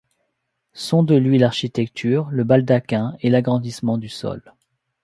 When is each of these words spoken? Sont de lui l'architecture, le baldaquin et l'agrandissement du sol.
Sont 0.73 1.03
de 1.03 1.13
lui 1.13 1.37
l'architecture, 1.37 2.27
le 2.31 2.43
baldaquin 2.43 3.15
et 3.19 3.29
l'agrandissement 3.29 3.99
du 3.99 4.09
sol. 4.09 4.41